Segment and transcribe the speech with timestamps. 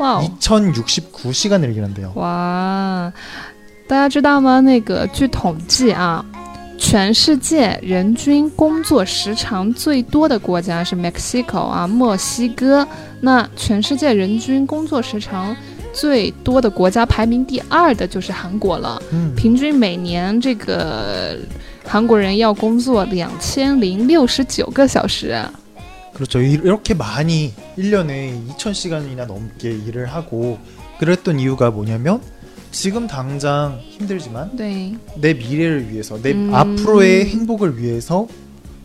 [0.00, 2.12] 哇哦 2069시간을 일한대요.
[2.16, 3.12] 哇，
[3.88, 4.60] 大家知道吗？
[4.60, 6.24] 那个据统计啊，
[6.78, 12.86] 全世界人均工作时长最多的国家是 Mexico 啊，墨西哥。
[13.20, 15.56] 那全世界人均工作时长
[15.94, 19.34] 最多的国家排名第二的就是韩国了， 음.
[19.34, 21.38] 平均每年这个
[21.86, 25.40] 韩国人要工作两千零六十九个小时。
[26.14, 26.40] 그렇죠.
[26.40, 30.58] 이- 이렇게 많이 1년에 2000시간이나 넘게 일을 하고
[30.98, 32.20] 그랬던 이유가 뭐냐면
[32.70, 36.54] 지금 당장 힘들지만 对， 내 미래를 위해서 내 음.
[36.54, 38.26] 앞으로의 행복을 위해서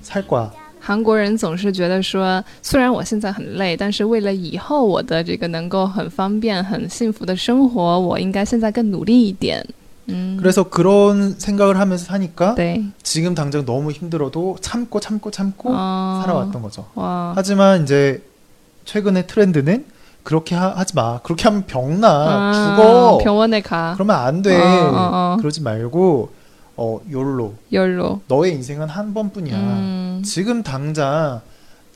[0.02, 0.52] 살 거야.
[0.84, 9.64] 韩国人总是觉得说，虽然我现在很累，但是为了以后我的这个能够很方便、很幸福的生活，我应该现在更努力一点。
[10.09, 10.37] 음.
[10.39, 12.85] 그래서 그런 생각을 하면서 사니까 네.
[13.03, 16.23] 지금 당장 너무 힘들어도 참고 참고 참고 아.
[16.25, 16.87] 살아왔던 거죠.
[16.95, 17.33] 와.
[17.35, 18.23] 하지만 이제
[18.85, 19.85] 최근의 트렌드는
[20.23, 22.53] 그렇게 하, 지마 그렇게 하면 병나 아.
[22.53, 25.37] 죽어 병원에 가 그러면 안돼 아, 어, 어, 어.
[25.39, 26.31] 그러지 말고
[26.77, 30.23] 어 열로 열로 너의 인생은 한 번뿐이야 음.
[30.25, 31.41] 지금 당장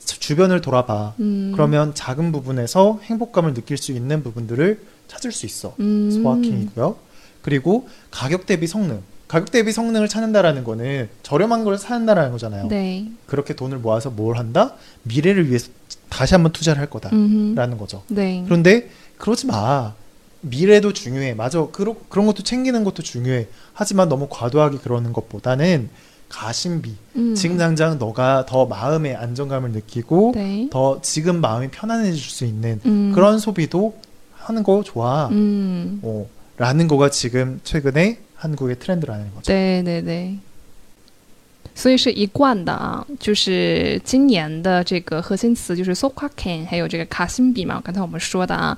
[0.05, 1.51] 주변을 돌아봐 음.
[1.53, 6.09] 그러면 작은 부분에서 행복감을 느낄 수 있는 부분들을 찾을 수 있어 음.
[6.09, 6.95] 소확행이고요
[7.41, 9.01] 그리고 가격 대비 성능.
[9.27, 12.67] 가격 대비 성능을 찾는다라는 거는 저렴한 걸 사는다라는 거잖아요.
[12.67, 14.73] 네, 그렇게 돈을 모아서 뭘 한다?
[15.03, 15.69] 미래를 위해서
[16.09, 18.03] 다시 한번 투자를 할 거다라는 음, 거죠.
[18.09, 19.93] 네, 그런데 그러지 마.
[20.41, 21.35] 미래도 중요해.
[21.35, 21.65] 맞아.
[21.71, 23.47] 그러, 그런 것도 챙기는 것도 중요해.
[23.73, 25.89] 하지만 너무 과도하게 그러는 것보다는
[26.29, 26.95] 가심비.
[27.17, 32.79] 음, 지금 당장 너가 더 마음의 안정감을 느끼고 네, 더 지금 마음이 편안해질 수 있는
[32.85, 33.95] 음, 그런 소비도
[34.33, 35.27] 하는 거 좋아.
[35.27, 36.27] 음, 어,
[36.60, 39.42] 라는 거가 지금 최근에 한국의 트렌드라는 거죠.
[39.44, 40.38] 对对对，
[41.74, 48.76] 所以是一贯的啊，就是今年的这个核心词就是 “sokaken”，还有这个卡辛比嘛，刚才我们说的啊，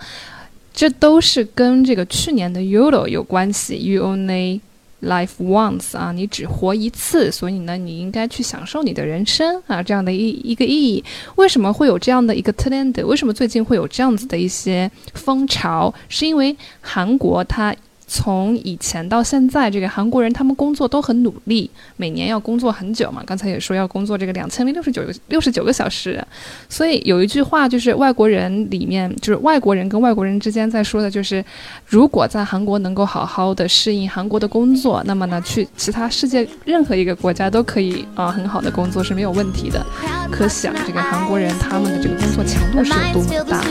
[0.73, 4.61] 这都是跟这个去年的 “yolo” 有关系，“you only
[5.04, 11.04] Life once” 啊，你只活一次，所以呢，你应该去享受你的人生啊，这样的一一个意义。
[11.36, 13.06] 为什么会有这样的一个 trend？
[13.06, 15.94] 为什么最近会有这样子的一些风潮？
[16.10, 17.76] 是因为韩国它。
[18.08, 23.24] 从以前到现在，这个韩国人他们工作都很努力，每年要工作很久嘛。
[23.26, 26.24] 刚才也说要工作这个两千零六十九个六十九个小时，
[26.70, 31.44] 所以有一句话就是外国人里面，就是外国人跟外国人之间在说的，就是
[31.86, 39.84] 如果在韩国能够好好的适应韩国的工作，那么呢，去其他世界任何一个国家都可以啊、很好的工作是没有问题的。
[40.32, 43.64] 可想这个韩国人他们的这个工作强度是有多么的大。